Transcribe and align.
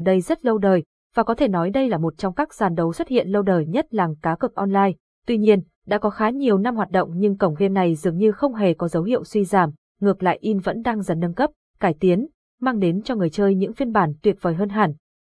đây 0.00 0.20
rất 0.20 0.44
lâu 0.44 0.58
đời, 0.58 0.82
và 1.14 1.22
có 1.22 1.34
thể 1.34 1.48
nói 1.48 1.70
đây 1.70 1.88
là 1.88 1.98
một 1.98 2.18
trong 2.18 2.34
các 2.34 2.54
sàn 2.54 2.74
đấu 2.74 2.92
xuất 2.92 3.08
hiện 3.08 3.28
lâu 3.28 3.42
đời 3.42 3.66
nhất 3.66 3.86
làng 3.90 4.14
cá 4.22 4.36
cược 4.36 4.54
online. 4.54 4.92
Tuy 5.26 5.38
nhiên, 5.38 5.62
đã 5.86 5.98
có 5.98 6.10
khá 6.10 6.30
nhiều 6.30 6.58
năm 6.58 6.76
hoạt 6.76 6.90
động 6.90 7.10
nhưng 7.14 7.38
cổng 7.38 7.54
game 7.54 7.72
này 7.72 7.94
dường 7.94 8.16
như 8.16 8.32
không 8.32 8.54
hề 8.54 8.74
có 8.74 8.88
dấu 8.88 9.02
hiệu 9.02 9.24
suy 9.24 9.44
giảm, 9.44 9.70
ngược 10.00 10.22
lại 10.22 10.38
in 10.40 10.58
vẫn 10.58 10.82
đang 10.82 11.02
dần 11.02 11.20
nâng 11.20 11.34
cấp, 11.34 11.50
cải 11.80 11.94
tiến, 12.00 12.26
mang 12.60 12.78
đến 12.78 13.02
cho 13.02 13.14
người 13.14 13.30
chơi 13.30 13.54
những 13.54 13.72
phiên 13.72 13.92
bản 13.92 14.12
tuyệt 14.22 14.36
vời 14.40 14.54
hơn 14.54 14.68
hẳn. 14.68 14.92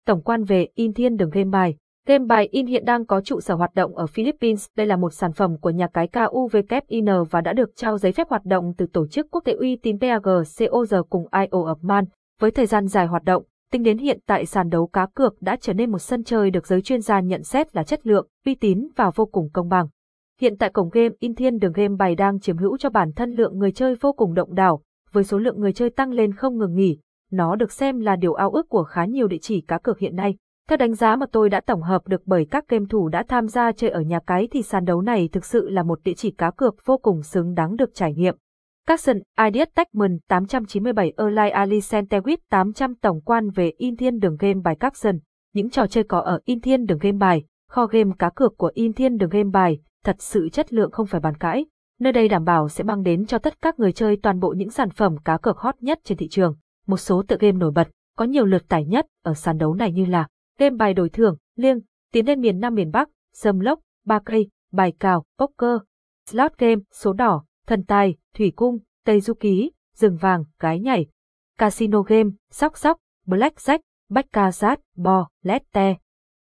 Tổng 0.07 0.23
quan 0.23 0.45
về 0.45 0.69
in 0.75 0.93
thiên 0.93 1.17
đường 1.17 1.31
game 1.31 1.51
bài 1.51 1.77
Game 2.09 2.25
bài 2.25 2.49
in 2.51 2.67
hiện 2.67 2.85
đang 2.85 3.07
có 3.07 3.21
trụ 3.21 3.41
sở 3.41 3.55
hoạt 3.55 3.75
động 3.75 3.97
ở 3.97 4.07
Philippines. 4.07 4.67
Đây 4.77 4.87
là 4.87 4.97
một 4.97 5.13
sản 5.13 5.33
phẩm 5.33 5.57
của 5.59 5.71
nhà 5.71 5.87
cái 5.87 6.09
KUVKIN 6.09 7.07
và 7.31 7.41
đã 7.41 7.53
được 7.53 7.71
trao 7.77 7.99
giấy 7.99 8.13
phép 8.13 8.29
hoạt 8.29 8.45
động 8.45 8.73
từ 8.77 8.87
tổ 8.93 9.07
chức 9.07 9.27
quốc 9.31 9.45
tế 9.45 9.53
uy 9.53 9.77
tín 9.77 9.99
PAGCOR 10.01 10.95
cùng 11.11 11.27
IO 11.33 11.65
of 11.65 11.77
Man. 11.81 12.05
Với 12.41 12.51
thời 12.51 12.67
gian 12.67 12.87
dài 12.87 13.07
hoạt 13.07 13.25
động, 13.25 13.43
tính 13.75 13.83
đến 13.83 13.99
hiện 13.99 14.19
tại 14.27 14.47
sàn 14.47 14.69
đấu 14.69 14.87
cá 14.87 15.07
cược 15.15 15.43
đã 15.43 15.57
trở 15.61 15.73
nên 15.73 15.91
một 15.91 15.99
sân 15.99 16.25
chơi 16.25 16.51
được 16.51 16.67
giới 16.67 16.83
chuyên 16.83 17.01
gia 17.01 17.21
nhận 17.21 17.43
xét 17.43 17.77
là 17.77 17.85
chất 17.85 18.07
lượng, 18.07 18.29
uy 18.47 18.55
tín 18.55 18.89
và 18.97 19.11
vô 19.15 19.27
cùng 19.27 19.49
công 19.53 19.69
bằng. 19.69 19.87
Hiện 20.41 20.57
tại 20.59 20.71
cổng 20.71 20.89
game 20.93 21.09
in 21.19 21.35
thiên 21.35 21.59
đường 21.59 21.73
game 21.73 21.95
bài 21.99 22.15
đang 22.15 22.41
chiếm 22.41 22.57
hữu 22.57 22.79
cho 22.79 22.91
bản 22.91 23.13
thân 23.13 23.31
lượng 23.31 23.59
người 23.59 23.73
chơi 23.73 23.95
vô 24.01 24.13
cùng 24.13 24.35
động 24.35 24.55
đảo, 24.55 24.83
với 25.13 25.25
số 25.25 25.39
lượng 25.39 25.61
người 25.61 25.73
chơi 25.73 25.91
tăng 25.91 26.11
lên 26.11 26.35
không 26.35 26.59
ngừng 26.59 26.75
nghỉ. 26.75 26.99
Nó 27.31 27.57
được 27.57 27.73
xem 27.73 28.01
là 28.01 28.17
điều 28.17 28.35
ao 28.35 28.51
ước 28.51 28.69
của 28.69 28.85
khá 28.85 29.05
nhiều 29.05 29.29
địa 29.29 29.39
chỉ 29.41 29.61
cá 29.61 29.79
cược 29.79 29.99
hiện 29.99 30.17
nay. 30.17 30.37
Theo 30.69 30.77
đánh 30.77 30.95
giá 30.95 31.17
mà 31.17 31.27
tôi 31.33 31.49
đã 31.49 31.61
tổng 31.61 31.83
hợp 31.83 32.09
được 32.09 32.23
bởi 32.27 32.47
các 32.51 32.69
game 32.69 32.85
thủ 32.91 33.09
đã 33.09 33.25
tham 33.29 33.49
gia 33.49 33.73
chơi 33.73 33.91
ở 33.91 34.01
nhà 34.01 34.19
cái 34.27 34.49
thì 34.51 34.63
sàn 34.63 34.85
đấu 34.85 35.01
này 35.01 35.29
thực 35.33 35.45
sự 35.45 35.69
là 35.69 35.83
một 35.83 35.99
địa 36.05 36.15
chỉ 36.17 36.31
cá 36.31 36.51
cược 36.51 36.75
vô 36.85 36.99
cùng 36.99 37.23
xứng 37.23 37.55
đáng 37.55 37.77
được 37.77 37.95
trải 37.95 38.15
nghiệm. 38.15 38.35
Capson, 38.87 39.19
Ideas 39.47 39.69
Techman 39.75 40.19
897 40.29 41.13
Erlai 41.17 41.51
Ali 41.51 41.79
Centewit 41.79 42.37
800 42.51 42.95
tổng 42.95 43.21
quan 43.21 43.51
về 43.51 43.73
In 43.79 43.97
Thiên 43.97 44.19
đường 44.19 44.37
game 44.37 44.61
bài 44.65 44.77
Capson. 44.81 45.19
Những 45.55 45.71
trò 45.71 45.87
chơi 45.87 46.05
có 46.05 46.21
ở 46.21 46.41
In 46.45 46.61
Thiên 46.61 46.87
đường 46.87 46.99
game 46.99 47.19
bài, 47.19 47.45
kho 47.69 47.87
game 47.87 48.11
cá 48.19 48.31
cược 48.31 48.57
của 48.57 48.71
In 48.75 48.93
Thiên 48.93 49.17
đường 49.17 49.31
game 49.31 49.51
bài, 49.53 49.79
thật 50.05 50.17
sự 50.19 50.49
chất 50.49 50.73
lượng 50.73 50.91
không 50.91 51.07
phải 51.07 51.21
bàn 51.21 51.37
cãi. 51.37 51.67
Nơi 52.01 52.13
đây 52.13 52.29
đảm 52.29 52.45
bảo 52.45 52.69
sẽ 52.69 52.85
mang 52.85 53.03
đến 53.03 53.27
cho 53.27 53.39
tất 53.39 53.63
các 53.63 53.79
người 53.79 53.93
chơi 53.93 54.19
toàn 54.23 54.41
bộ 54.41 54.55
những 54.57 54.71
sản 54.71 54.91
phẩm 54.91 55.17
cá 55.25 55.39
cược 55.39 55.59
hot 55.59 55.75
nhất 55.81 56.01
trên 56.05 56.19
thị 56.19 56.29
trường. 56.29 56.57
Một 56.87 56.97
số 56.97 57.23
tựa 57.29 57.37
game 57.41 57.59
nổi 57.59 57.71
bật, 57.71 57.89
có 58.17 58.25
nhiều 58.25 58.45
lượt 58.45 58.69
tải 58.69 58.85
nhất 58.85 59.07
ở 59.23 59.35
sàn 59.35 59.59
đấu 59.59 59.75
này 59.75 59.93
như 59.93 60.05
là 60.05 60.29
game 60.59 60.77
bài 60.77 60.95
đổi 60.95 61.09
thưởng, 61.09 61.37
liêng, 61.57 61.81
tiến 62.13 62.27
lên 62.27 62.41
miền 62.41 62.61
Nam 62.61 62.75
miền 62.75 62.91
Bắc, 62.91 63.09
sâm 63.33 63.61
lốc, 63.61 63.81
ba 64.07 64.19
cây, 64.25 64.49
bài 64.73 64.93
cào, 65.01 65.25
poker, 65.39 65.79
slot 66.31 66.59
game, 66.59 66.81
số 66.93 67.13
đỏ, 67.13 67.45
thần 67.67 67.85
tài, 67.85 68.17
thủy 68.35 68.53
cung, 68.57 68.79
tây 69.05 69.21
du 69.21 69.35
ký, 69.35 69.71
rừng 69.95 70.17
vàng, 70.17 70.45
gái 70.59 70.81
nhảy, 70.81 71.07
casino 71.59 72.03
game, 72.03 72.31
sóc 72.51 72.79
sóc, 72.79 72.99
blackjack, 73.27 73.79
bách 74.11 74.27
ca 74.33 74.51
sát, 74.51 74.81
bò, 74.97 75.29
lette, 75.43 75.97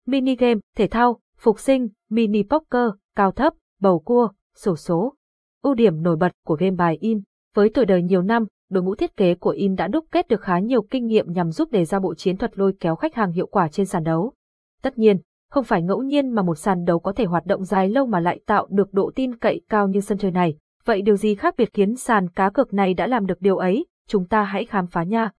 mini 0.08 0.36
game, 0.36 0.59
thể 0.75 0.88
thao, 0.88 1.19
phục 1.38 1.59
sinh, 1.59 1.89
mini 2.09 2.44
poker, 2.44 2.89
cao 3.16 3.31
thấp, 3.31 3.53
bầu 3.80 3.99
cua, 3.99 4.30
sổ 4.55 4.75
số. 4.75 5.16
Ưu 5.61 5.73
điểm 5.73 6.03
nổi 6.03 6.16
bật 6.16 6.31
của 6.45 6.55
game 6.55 6.75
bài 6.75 6.97
in, 7.02 7.22
với 7.55 7.69
tuổi 7.69 7.86
đời 7.86 8.03
nhiều 8.03 8.22
năm, 8.22 8.45
đội 8.69 8.83
ngũ 8.83 8.95
thiết 8.95 9.17
kế 9.17 9.36
của 9.36 9.49
In 9.49 9.75
đã 9.75 9.88
đúc 9.88 10.05
kết 10.11 10.27
được 10.27 10.42
khá 10.42 10.59
nhiều 10.59 10.81
kinh 10.81 11.08
nghiệm 11.08 11.31
nhằm 11.31 11.52
giúp 11.52 11.72
đề 11.72 11.86
ra 11.86 11.99
bộ 11.99 12.14
chiến 12.14 12.38
thuật 12.38 12.58
lôi 12.58 12.73
kéo 12.80 12.95
khách 12.95 13.16
hàng 13.16 13.31
hiệu 13.31 13.47
quả 13.47 13.67
trên 13.67 13.86
sàn 13.86 14.03
đấu. 14.03 14.33
Tất 14.81 14.97
nhiên, 14.97 15.17
không 15.49 15.64
phải 15.64 15.81
ngẫu 15.81 16.02
nhiên 16.02 16.30
mà 16.30 16.42
một 16.42 16.55
sàn 16.55 16.86
đấu 16.86 16.99
có 16.99 17.14
thể 17.14 17.25
hoạt 17.25 17.45
động 17.45 17.64
dài 17.64 17.89
lâu 17.89 18.05
mà 18.05 18.19
lại 18.19 18.39
tạo 18.45 18.67
được 18.69 18.94
độ 18.94 19.11
tin 19.16 19.38
cậy 19.38 19.61
cao 19.69 19.88
như 19.88 19.99
sân 19.99 20.17
chơi 20.17 20.31
này. 20.31 20.58
Vậy 20.86 21.02
điều 21.02 21.16
gì 21.16 21.36
khác 21.36 21.56
biệt 21.58 21.74
khiến 21.74 21.96
sàn 21.96 22.30
cá 22.30 22.50
cược 22.50 22.74
này 22.74 22.94
đã 22.94 23.08
làm 23.08 23.26
được 23.26 23.42
điều 23.42 23.58
ấy? 23.58 23.86
Chúng 24.08 24.26
ta 24.26 24.44
hãy 24.44 24.66
khám 24.66 24.88
phá 24.88 25.04
nha. 25.04 25.32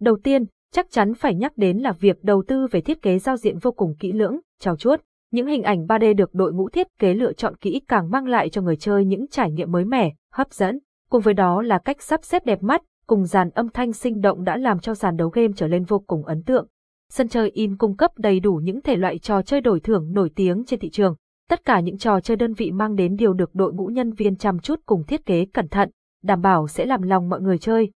Đầu 0.00 0.16
tiên, 0.22 0.44
chắc 0.72 0.90
chắn 0.90 1.14
phải 1.14 1.34
nhắc 1.34 1.52
đến 1.56 1.78
là 1.78 1.92
việc 1.92 2.24
đầu 2.24 2.42
tư 2.48 2.66
về 2.70 2.80
thiết 2.80 3.02
kế 3.02 3.18
giao 3.18 3.36
diện 3.36 3.58
vô 3.58 3.72
cùng 3.72 3.94
kỹ 3.98 4.12
lưỡng, 4.12 4.38
trao 4.60 4.76
chuốt. 4.76 5.00
Những 5.30 5.46
hình 5.46 5.62
ảnh 5.62 5.86
3D 5.86 6.14
được 6.14 6.34
đội 6.34 6.52
ngũ 6.52 6.68
thiết 6.68 6.86
kế 6.98 7.14
lựa 7.14 7.32
chọn 7.32 7.56
kỹ 7.56 7.80
càng 7.88 8.10
mang 8.10 8.26
lại 8.26 8.48
cho 8.48 8.62
người 8.62 8.76
chơi 8.76 9.04
những 9.04 9.26
trải 9.30 9.52
nghiệm 9.52 9.72
mới 9.72 9.84
mẻ, 9.84 10.14
hấp 10.32 10.52
dẫn. 10.52 10.78
Cùng 11.10 11.22
với 11.22 11.34
đó 11.34 11.62
là 11.62 11.78
cách 11.78 12.02
sắp 12.02 12.24
xếp 12.24 12.44
đẹp 12.44 12.62
mắt, 12.62 12.82
cùng 13.06 13.24
dàn 13.24 13.50
âm 13.50 13.68
thanh 13.68 13.92
sinh 13.92 14.20
động 14.20 14.44
đã 14.44 14.56
làm 14.56 14.78
cho 14.78 14.94
sàn 14.94 15.16
đấu 15.16 15.28
game 15.28 15.52
trở 15.56 15.66
lên 15.66 15.84
vô 15.84 15.98
cùng 15.98 16.24
ấn 16.24 16.42
tượng. 16.42 16.66
Sân 17.12 17.28
chơi 17.28 17.50
in 17.50 17.76
cung 17.76 17.96
cấp 17.96 18.10
đầy 18.16 18.40
đủ 18.40 18.54
những 18.54 18.82
thể 18.82 18.96
loại 18.96 19.18
trò 19.18 19.42
chơi 19.42 19.60
đổi 19.60 19.80
thưởng 19.80 20.12
nổi 20.12 20.30
tiếng 20.34 20.64
trên 20.64 20.80
thị 20.80 20.90
trường. 20.90 21.14
Tất 21.48 21.64
cả 21.64 21.80
những 21.80 21.98
trò 21.98 22.20
chơi 22.20 22.36
đơn 22.36 22.52
vị 22.52 22.70
mang 22.70 22.94
đến 22.94 23.16
đều 23.16 23.32
được 23.32 23.54
đội 23.54 23.72
ngũ 23.72 23.86
nhân 23.86 24.12
viên 24.12 24.36
chăm 24.36 24.58
chút 24.58 24.80
cùng 24.86 25.04
thiết 25.04 25.26
kế 25.26 25.46
cẩn 25.52 25.68
thận, 25.68 25.90
đảm 26.22 26.40
bảo 26.42 26.68
sẽ 26.68 26.86
làm 26.86 27.02
lòng 27.02 27.28
mọi 27.28 27.40
người 27.40 27.58
chơi. 27.58 27.90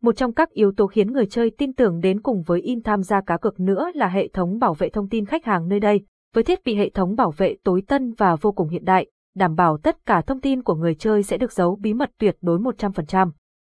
Một 0.00 0.16
trong 0.16 0.32
các 0.32 0.50
yếu 0.50 0.72
tố 0.72 0.86
khiến 0.86 1.12
người 1.12 1.26
chơi 1.26 1.50
tin 1.58 1.72
tưởng 1.72 2.00
đến 2.00 2.22
cùng 2.22 2.42
với 2.46 2.60
in 2.60 2.82
tham 2.82 3.02
gia 3.02 3.20
cá 3.20 3.36
cược 3.36 3.60
nữa 3.60 3.90
là 3.94 4.08
hệ 4.08 4.28
thống 4.28 4.58
bảo 4.58 4.74
vệ 4.74 4.88
thông 4.88 5.08
tin 5.08 5.26
khách 5.26 5.44
hàng 5.44 5.68
nơi 5.68 5.80
đây, 5.80 6.00
với 6.34 6.44
thiết 6.44 6.64
bị 6.64 6.74
hệ 6.76 6.90
thống 6.90 7.16
bảo 7.16 7.30
vệ 7.30 7.56
tối 7.64 7.82
tân 7.88 8.12
và 8.18 8.36
vô 8.36 8.52
cùng 8.52 8.68
hiện 8.68 8.84
đại 8.84 9.06
đảm 9.38 9.54
bảo 9.54 9.78
tất 9.78 10.06
cả 10.06 10.20
thông 10.20 10.40
tin 10.40 10.62
của 10.62 10.74
người 10.74 10.94
chơi 10.94 11.22
sẽ 11.22 11.36
được 11.36 11.52
giấu 11.52 11.76
bí 11.76 11.94
mật 11.94 12.10
tuyệt 12.18 12.36
đối 12.40 12.58
100%. 12.58 13.30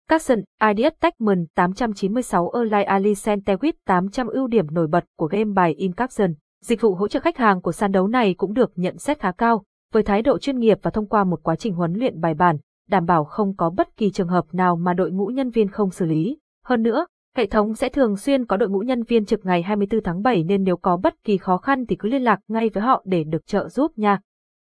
Capson, 0.09 0.39
Ideas 0.71 0.93
Techman 1.01 1.47
896 1.55 2.51
Erlai 2.55 2.85
Ali 2.85 3.13
Centewit 3.13 3.73
800 3.87 4.27
ưu 4.27 4.47
điểm 4.47 4.67
nổi 4.71 4.87
bật 4.87 5.05
của 5.19 5.27
game 5.27 5.53
bài 5.55 5.75
in 5.75 5.93
Capson. 5.93 6.35
Dịch 6.63 6.81
vụ 6.81 6.95
hỗ 6.95 7.09
trợ 7.09 7.21
khách 7.21 7.37
hàng 7.37 7.61
của 7.61 7.73
sàn 7.73 7.93
đấu 7.93 8.09
này 8.09 8.35
cũng 8.35 8.55
được 8.55 8.73
nhận 8.77 8.99
xét 8.99 9.21
khá 9.21 9.33
cao, 9.33 9.65
với 9.93 10.03
thái 10.03 10.23
độ 10.23 10.39
chuyên 10.39 10.59
nghiệp 10.59 10.79
và 10.83 10.91
thông 10.91 11.07
qua 11.07 11.25
một 11.25 11.43
quá 11.43 11.57
trình 11.57 11.75
huấn 11.75 11.93
luyện 11.93 12.21
bài 12.21 12.35
bản, 12.35 12.57
đảm 12.89 13.07
bảo 13.07 13.25
không 13.25 13.57
có 13.57 13.71
bất 13.71 13.97
kỳ 13.97 14.11
trường 14.11 14.29
hợp 14.29 14.45
nào 14.53 14.77
mà 14.77 14.95
đội 14.95 15.11
ngũ 15.11 15.27
nhân 15.27 15.51
viên 15.51 15.69
không 15.69 15.91
xử 15.91 16.07
lý. 16.07 16.39
Hơn 16.65 16.83
nữa, 16.83 17.07
hệ 17.37 17.47
thống 17.47 17.75
sẽ 17.75 17.89
thường 17.89 18.17
xuyên 18.17 18.47
có 18.47 18.57
đội 18.57 18.69
ngũ 18.69 18.79
nhân 18.79 19.03
viên 19.03 19.25
trực 19.25 19.47
ngày 19.47 19.63
24 19.63 20.03
tháng 20.03 20.23
7 20.23 20.45
nên 20.45 20.65
nếu 20.65 20.77
có 20.77 20.97
bất 20.97 21.15
kỳ 21.25 21.39
khó 21.39 21.57
khăn 21.57 21.87
thì 21.87 21.97
cứ 21.97 22.09
liên 22.09 22.23
lạc 22.23 22.41
ngay 22.49 22.69
với 22.69 22.83
họ 22.83 23.03
để 23.07 23.25
được 23.25 23.47
trợ 23.47 23.69
giúp 23.69 23.99
nha. 23.99 24.21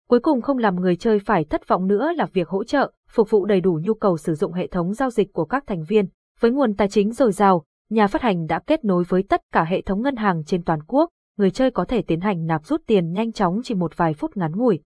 Cuối 0.10 0.20
cùng 0.20 0.42
không 0.42 0.58
làm 0.58 0.76
người 0.76 0.96
chơi 0.96 1.20
phải 1.20 1.44
thất 1.44 1.68
vọng 1.68 1.88
nữa 1.88 2.12
là 2.16 2.26
việc 2.34 2.50
hỗ 2.50 2.64
trợ, 2.64 2.92
phục 3.10 3.30
vụ 3.30 3.46
đầy 3.46 3.62
đủ 3.62 3.80
nhu 3.84 3.94
cầu 3.94 4.18
sử 4.18 4.36
dụng 4.36 4.54
hệ 4.54 4.68
thống 4.68 4.94
giao 4.94 5.10
dịch 5.10 5.34
của 5.34 5.46
các 5.46 5.64
thành 5.68 5.84
viên. 5.84 6.06
Với 6.40 6.52
nguồn 6.52 6.74
tài 6.74 6.90
chính 6.90 7.12
dồi 7.12 7.32
dào, 7.32 7.64
nhà 7.90 8.08
phát 8.08 8.22
hành 8.22 8.48
đã 8.48 8.60
kết 8.60 8.86
nối 8.86 9.04
với 9.10 9.24
tất 9.24 9.42
cả 9.52 9.64
hệ 9.64 9.82
thống 9.82 10.02
ngân 10.02 10.16
hàng 10.16 10.44
trên 10.46 10.64
toàn 10.64 10.80
quốc, 10.88 11.10
người 11.40 11.52
chơi 11.52 11.72
có 11.72 11.86
thể 11.86 12.02
tiến 12.02 12.20
hành 12.20 12.46
nạp 12.46 12.66
rút 12.66 12.82
tiền 12.88 13.12
nhanh 13.12 13.32
chóng 13.32 13.62
chỉ 13.64 13.76
một 13.76 13.98
vài 13.98 14.14
phút 14.14 14.38
ngắn 14.38 14.52
ngủi. 14.56 14.80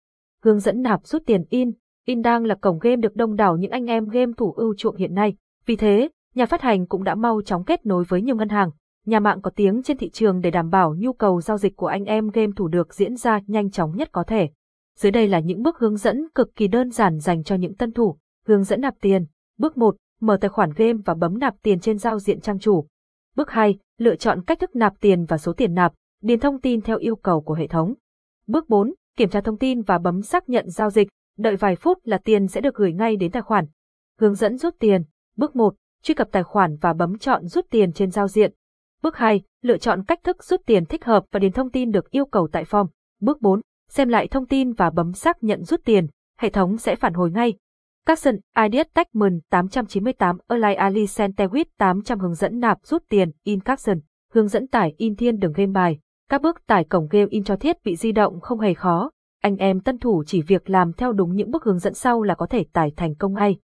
Hướng 0.44 0.60
dẫn 0.60 0.82
nạp 0.82 1.08
rút 1.08 1.24
tiền 1.26 1.44
in, 1.50 1.72
in 2.06 2.22
đang 2.22 2.46
là 2.46 2.56
cổng 2.56 2.80
game 2.80 2.96
được 2.96 3.16
đông 3.16 3.36
đảo 3.36 3.58
những 3.58 3.72
anh 3.72 3.86
em 3.86 4.06
game 4.06 4.32
thủ 4.38 4.54
ưu 4.54 4.76
chuộng 4.76 4.96
hiện 4.96 5.14
nay. 5.14 5.36
Vì 5.66 5.76
thế, 5.76 6.10
nhà 6.36 6.46
phát 6.46 6.62
hành 6.62 6.86
cũng 6.86 7.04
đã 7.04 7.16
mau 7.16 7.42
chóng 7.42 7.64
kết 7.64 7.86
nối 7.86 8.04
với 8.04 8.22
nhiều 8.22 8.36
ngân 8.36 8.50
hàng, 8.50 8.70
nhà 9.06 9.20
mạng 9.20 9.42
có 9.42 9.52
tiếng 9.56 9.84
trên 9.84 9.98
thị 9.98 10.10
trường 10.10 10.42
để 10.42 10.52
đảm 10.52 10.70
bảo 10.70 10.96
nhu 10.98 11.14
cầu 11.14 11.42
giao 11.42 11.58
dịch 11.58 11.76
của 11.76 11.88
anh 11.88 12.06
em 12.06 12.30
game 12.30 12.52
thủ 12.56 12.68
được 12.68 12.94
diễn 12.94 13.16
ra 13.16 13.40
nhanh 13.48 13.72
chóng 13.72 13.96
nhất 13.96 14.10
có 14.12 14.24
thể. 14.24 14.50
Dưới 14.98 15.12
đây 15.12 15.28
là 15.28 15.40
những 15.40 15.64
bước 15.64 15.80
hướng 15.80 15.98
dẫn 15.98 16.28
cực 16.36 16.56
kỳ 16.56 16.68
đơn 16.68 16.90
giản 16.90 17.20
dành 17.20 17.44
cho 17.44 17.56
những 17.56 17.76
tân 17.76 17.92
thủ. 17.92 18.18
Hướng 18.48 18.64
dẫn 18.64 18.82
nạp 18.82 18.96
tiền. 19.02 19.26
Bước 19.58 19.78
1. 19.78 19.96
Mở 20.22 20.38
tài 20.42 20.50
khoản 20.50 20.72
game 20.76 21.00
và 21.06 21.14
bấm 21.14 21.40
nạp 21.40 21.56
tiền 21.62 21.80
trên 21.80 21.98
giao 21.98 22.20
diện 22.20 22.42
trang 22.42 22.60
chủ. 22.60 22.88
Bước 23.36 23.50
2. 23.50 23.78
Lựa 23.98 24.16
chọn 24.16 24.42
cách 24.44 24.60
thức 24.60 24.76
nạp 24.76 24.94
tiền 25.00 25.26
và 25.26 25.38
số 25.38 25.54
tiền 25.54 25.74
nạp, 25.74 25.94
điền 26.22 26.40
thông 26.40 26.62
tin 26.62 26.82
theo 26.82 26.98
yêu 26.98 27.16
cầu 27.16 27.42
của 27.42 27.54
hệ 27.54 27.68
thống. 27.68 27.94
Bước 28.48 28.70
4. 28.70 28.94
Kiểm 29.18 29.30
tra 29.30 29.42
thông 29.42 29.58
tin 29.58 29.82
và 29.82 29.98
bấm 29.98 30.22
xác 30.22 30.50
nhận 30.50 30.70
giao 30.70 30.90
dịch, 30.90 31.08
đợi 31.38 31.56
vài 31.56 31.76
phút 31.76 31.98
là 32.04 32.18
tiền 32.18 32.48
sẽ 32.48 32.62
được 32.62 32.76
gửi 32.76 32.94
ngay 32.94 33.16
đến 33.16 33.32
tài 33.32 33.42
khoản. 33.42 33.66
Hướng 34.20 34.36
dẫn 34.36 34.58
rút 34.58 34.76
tiền. 34.80 35.04
Bước 35.36 35.56
1. 35.56 35.76
Truy 36.04 36.14
cập 36.14 36.32
tài 36.32 36.44
khoản 36.44 36.78
và 36.82 36.94
bấm 36.94 37.18
chọn 37.18 37.48
rút 37.48 37.66
tiền 37.70 37.94
trên 37.94 38.12
giao 38.12 38.28
diện. 38.28 38.54
Bước 39.02 39.18
2. 39.18 39.42
Lựa 39.62 39.78
chọn 39.78 40.04
cách 40.04 40.24
thức 40.24 40.44
rút 40.44 40.62
tiền 40.66 40.86
thích 40.86 41.06
hợp 41.06 41.26
và 41.32 41.40
điền 41.40 41.52
thông 41.52 41.72
tin 41.72 41.92
được 41.92 42.12
yêu 42.12 42.26
cầu 42.26 42.48
tại 42.52 42.64
form. 42.64 42.88
Bước 43.20 43.42
4 43.42 43.62
xem 43.92 44.10
lại 44.10 44.28
thông 44.28 44.48
tin 44.48 44.74
và 44.74 44.90
bấm 44.90 45.14
xác 45.14 45.44
nhận 45.44 45.64
rút 45.64 45.82
tiền, 45.86 46.08
hệ 46.40 46.50
thống 46.50 46.78
sẽ 46.78 46.96
phản 46.96 47.14
hồi 47.14 47.32
ngay. 47.32 47.54
Capson, 48.06 48.36
Ideas 48.64 48.88
Techman 48.94 49.40
898 49.50 50.38
Erlai 50.50 50.76
Ali 50.76 51.06
Centewit 51.06 51.66
800 51.78 52.20
hướng 52.20 52.34
dẫn 52.34 52.60
nạp 52.60 52.78
rút 52.84 53.04
tiền 53.10 53.32
in 53.44 53.60
Capson, 53.60 54.00
hướng 54.32 54.48
dẫn 54.48 54.68
tải 54.68 54.94
in 54.98 55.16
thiên 55.16 55.40
đường 55.40 55.54
game 55.54 55.72
bài. 55.72 56.00
Các 56.32 56.42
bước 56.42 56.68
tải 56.68 56.84
cổng 56.84 57.08
game 57.12 57.28
in 57.30 57.44
cho 57.44 57.56
thiết 57.56 57.84
bị 57.84 57.96
di 57.96 58.12
động 58.12 58.40
không 58.40 58.60
hề 58.60 58.74
khó, 58.74 59.12
anh 59.42 59.58
em 59.58 59.80
tân 59.80 59.98
thủ 59.98 60.24
chỉ 60.28 60.42
việc 60.42 60.70
làm 60.70 60.94
theo 60.94 61.12
đúng 61.12 61.36
những 61.36 61.52
bước 61.52 61.64
hướng 61.64 61.80
dẫn 61.80 61.94
sau 61.94 62.22
là 62.22 62.36
có 62.36 62.46
thể 62.46 62.66
tải 62.74 62.92
thành 62.96 63.16
công 63.16 63.34
ngay. 63.34 63.58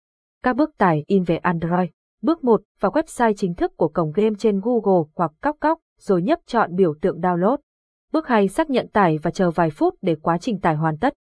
Các 0.44 0.56
bước 0.56 0.78
tải 0.78 1.04
in 1.08 1.24
về 1.24 1.38
Android. 1.38 1.90
Bước 2.22 2.44
1, 2.44 2.62
vào 2.80 2.92
website 2.92 3.34
chính 3.34 3.56
thức 3.56 3.78
của 3.78 3.88
cổng 3.88 4.12
game 4.16 4.36
trên 4.40 4.62
Google 4.64 5.04
hoặc 5.16 5.32
Cóc 5.42 5.58
Cóc, 5.60 5.80
rồi 6.00 6.22
nhấp 6.22 6.40
chọn 6.46 6.76
biểu 6.76 6.94
tượng 7.02 7.20
download. 7.20 7.58
Bước 8.14 8.28
2 8.28 8.48
xác 8.48 8.70
nhận 8.70 8.88
tải 8.88 9.18
và 9.18 9.32
chờ 9.32 9.52
vài 9.52 9.70
phút 9.70 9.96
để 10.02 10.16
quá 10.22 10.38
trình 10.38 10.60
tải 10.60 10.76
hoàn 10.76 10.98
tất. 10.98 11.14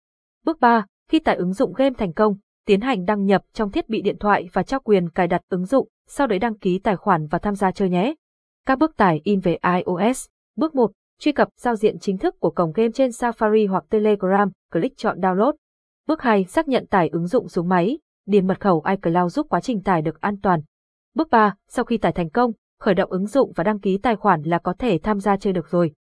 Bước 0.46 0.60
3, 0.60 0.86
khi 1.10 1.20
tải 1.20 1.36
ứng 1.36 1.54
dụng 1.54 1.74
game 1.74 1.96
thành 1.98 2.14
công, 2.14 2.38
tiến 2.66 2.82
hành 2.82 3.06
đăng 3.06 3.26
nhập 3.26 3.42
trong 3.54 3.72
thiết 3.72 3.90
bị 3.90 4.02
điện 4.02 4.18
thoại 4.20 4.48
và 4.54 4.64
trao 4.64 4.80
quyền 4.80 5.10
cài 5.10 5.28
đặt 5.28 5.42
ứng 5.50 5.66
dụng, 5.66 5.88
sau 6.08 6.28
đấy 6.28 6.40
đăng 6.40 6.58
ký 6.58 6.80
tài 6.80 6.96
khoản 6.96 7.28
và 7.28 7.40
tham 7.40 7.56
gia 7.56 7.72
chơi 7.72 7.90
nhé. 7.90 8.14
Các 8.66 8.80
bước 8.80 8.98
tải 8.98 9.22
in 9.24 9.40
về 9.40 9.58
iOS. 9.74 10.26
Bước 10.58 10.76
1, 10.76 10.92
truy 11.20 11.32
cập 11.32 11.48
giao 11.58 11.76
diện 11.76 12.00
chính 12.00 12.18
thức 12.18 12.36
của 12.40 12.50
cổng 12.50 12.72
game 12.72 12.92
trên 12.92 13.10
Safari 13.10 13.70
hoặc 13.70 13.84
Telegram, 13.90 14.52
click 14.72 14.98
chọn 14.98 15.20
download. 15.20 15.54
Bước 16.08 16.22
2, 16.22 16.44
xác 16.44 16.68
nhận 16.68 16.86
tải 16.88 17.10
ứng 17.10 17.28
dụng 17.28 17.48
xuống 17.48 17.70
máy, 17.70 18.00
điền 18.26 18.48
mật 18.48 18.60
khẩu 18.60 18.84
iCloud 18.90 19.34
giúp 19.34 19.48
quá 19.50 19.62
trình 19.62 19.84
tải 19.84 20.02
được 20.02 20.22
an 20.22 20.38
toàn. 20.42 20.62
Bước 21.16 21.30
3, 21.32 21.56
sau 21.68 21.86
khi 21.86 21.98
tải 21.98 22.12
thành 22.12 22.30
công, 22.30 22.52
khởi 22.80 22.94
động 22.94 23.12
ứng 23.12 23.28
dụng 23.28 23.52
và 23.56 23.64
đăng 23.64 23.80
ký 23.80 23.98
tài 23.98 24.16
khoản 24.16 24.42
là 24.42 24.60
có 24.60 24.74
thể 24.80 25.00
tham 25.04 25.20
gia 25.20 25.38
chơi 25.38 25.54
được 25.54 25.70
rồi. 25.70 25.92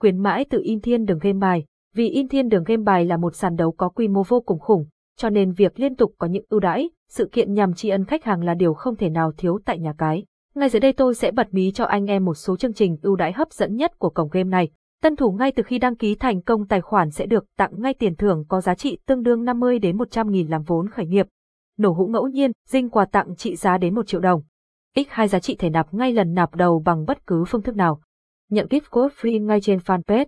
Khuyến 0.00 0.18
mãi 0.18 0.44
từ 0.50 0.60
In 0.62 0.80
Thiên 0.80 1.04
Đường 1.04 1.18
Game 1.18 1.38
Bài 1.38 1.64
Vì 1.94 2.08
In 2.08 2.28
Thiên 2.28 2.48
Đường 2.48 2.64
Game 2.64 2.82
Bài 2.82 3.04
là 3.04 3.16
một 3.16 3.34
sàn 3.34 3.56
đấu 3.56 3.72
có 3.72 3.88
quy 3.88 4.08
mô 4.08 4.22
vô 4.22 4.40
cùng 4.40 4.58
khủng, 4.58 4.86
cho 5.16 5.30
nên 5.30 5.52
việc 5.52 5.80
liên 5.80 5.96
tục 5.96 6.14
có 6.18 6.26
những 6.26 6.44
ưu 6.48 6.60
đãi, 6.60 6.90
sự 7.08 7.28
kiện 7.32 7.54
nhằm 7.54 7.74
tri 7.74 7.88
ân 7.88 8.04
khách 8.04 8.24
hàng 8.24 8.44
là 8.44 8.54
điều 8.54 8.74
không 8.74 8.96
thể 8.96 9.08
nào 9.08 9.32
thiếu 9.36 9.58
tại 9.64 9.78
nhà 9.78 9.92
cái. 9.98 10.24
Ngay 10.54 10.68
dưới 10.68 10.80
đây 10.80 10.92
tôi 10.92 11.14
sẽ 11.14 11.30
bật 11.30 11.54
mí 11.54 11.72
cho 11.72 11.84
anh 11.84 12.06
em 12.06 12.24
một 12.24 12.34
số 12.34 12.56
chương 12.56 12.72
trình 12.72 12.96
ưu 13.02 13.16
đãi 13.16 13.32
hấp 13.32 13.52
dẫn 13.52 13.76
nhất 13.76 13.98
của 13.98 14.10
cổng 14.10 14.28
game 14.32 14.48
này. 14.48 14.70
Tân 15.02 15.16
thủ 15.16 15.32
ngay 15.32 15.52
từ 15.52 15.62
khi 15.62 15.78
đăng 15.78 15.96
ký 15.96 16.14
thành 16.14 16.42
công 16.42 16.66
tài 16.66 16.80
khoản 16.80 17.10
sẽ 17.10 17.26
được 17.26 17.44
tặng 17.56 17.70
ngay 17.76 17.94
tiền 17.94 18.16
thưởng 18.16 18.44
có 18.48 18.60
giá 18.60 18.74
trị 18.74 18.98
tương 19.06 19.22
đương 19.22 19.44
50 19.44 19.78
đến 19.78 19.98
100 19.98 20.30
nghìn 20.30 20.48
làm 20.48 20.62
vốn 20.62 20.88
khởi 20.88 21.06
nghiệp. 21.06 21.26
Nổ 21.78 21.92
hũ 21.92 22.06
ngẫu 22.06 22.28
nhiên, 22.28 22.52
dinh 22.68 22.90
quà 22.90 23.04
tặng 23.04 23.36
trị 23.36 23.56
giá 23.56 23.78
đến 23.78 23.94
1 23.94 24.06
triệu 24.06 24.20
đồng. 24.20 24.42
X2 24.96 25.26
giá 25.26 25.38
trị 25.38 25.56
thể 25.58 25.70
nạp 25.70 25.94
ngay 25.94 26.12
lần 26.12 26.34
nạp 26.34 26.54
đầu 26.54 26.82
bằng 26.84 27.04
bất 27.04 27.26
cứ 27.26 27.44
phương 27.48 27.62
thức 27.62 27.76
nào. 27.76 28.00
Nhận 28.50 28.66
gift 28.66 28.80
code 28.90 29.14
free 29.14 29.44
ngay 29.44 29.60
trên 29.60 29.78
fanpage. 29.78 30.26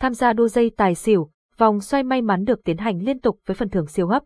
Tham 0.00 0.14
gia 0.14 0.32
đua 0.32 0.48
dây 0.48 0.70
tài 0.76 0.94
xỉu, 0.94 1.30
vòng 1.58 1.80
xoay 1.80 2.02
may 2.02 2.22
mắn 2.22 2.44
được 2.44 2.64
tiến 2.64 2.76
hành 2.76 3.02
liên 3.02 3.20
tục 3.20 3.38
với 3.46 3.54
phần 3.54 3.68
thưởng 3.68 3.86
siêu 3.86 4.06
hấp. 4.08 4.22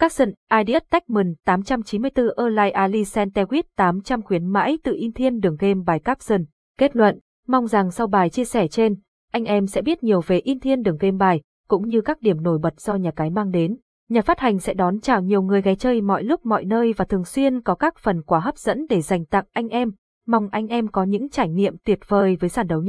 Capson, 0.00 0.32
Ideas 0.60 0.82
Techman 0.90 1.34
894 1.44 2.28
Erlai 2.36 2.70
Ali 2.70 3.02
Centewit 3.02 3.62
800 3.76 4.22
khuyến 4.22 4.46
mãi 4.46 4.78
tự 4.82 4.94
In 4.96 5.12
Thiên 5.12 5.40
đường 5.40 5.56
game 5.58 5.80
bài 5.86 5.98
Capson. 5.98 6.44
Kết 6.78 6.96
luận, 6.96 7.18
mong 7.48 7.66
rằng 7.66 7.90
sau 7.90 8.06
bài 8.06 8.30
chia 8.30 8.44
sẻ 8.44 8.68
trên, 8.68 8.94
anh 9.32 9.44
em 9.44 9.66
sẽ 9.66 9.82
biết 9.82 10.02
nhiều 10.02 10.20
về 10.26 10.38
In 10.38 10.60
Thiên 10.60 10.82
đường 10.82 10.96
game 11.00 11.16
bài, 11.16 11.40
cũng 11.68 11.88
như 11.88 12.00
các 12.00 12.22
điểm 12.22 12.42
nổi 12.42 12.58
bật 12.58 12.80
do 12.80 12.94
nhà 12.94 13.10
cái 13.10 13.30
mang 13.30 13.50
đến. 13.50 13.76
Nhà 14.08 14.22
phát 14.22 14.38
hành 14.40 14.58
sẽ 14.58 14.74
đón 14.74 15.00
chào 15.00 15.22
nhiều 15.22 15.42
người 15.42 15.62
ghé 15.62 15.74
chơi 15.74 16.00
mọi 16.00 16.24
lúc 16.24 16.46
mọi 16.46 16.64
nơi 16.64 16.92
và 16.92 17.04
thường 17.04 17.24
xuyên 17.24 17.60
có 17.60 17.74
các 17.74 17.98
phần 17.98 18.22
quà 18.22 18.40
hấp 18.40 18.58
dẫn 18.58 18.86
để 18.88 19.00
dành 19.00 19.24
tặng 19.24 19.44
anh 19.52 19.68
em. 19.68 19.90
Mong 20.26 20.48
anh 20.50 20.66
em 20.66 20.88
có 20.88 21.02
những 21.02 21.28
trải 21.28 21.48
nghiệm 21.48 21.76
tuyệt 21.84 21.98
vời 22.08 22.36
với 22.40 22.50
sàn 22.50 22.66
đấu 22.66 22.82
nhé. 22.82 22.88